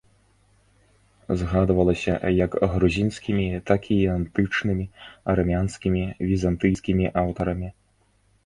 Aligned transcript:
Згадвалася 1.41 2.15
як 2.45 2.53
грузінскімі, 2.73 3.45
так 3.69 3.81
і 3.97 3.99
антычнымі, 4.17 4.85
армянскімі, 5.35 6.03
візантыйскімі 6.31 7.05
аўтарамі. 7.25 7.69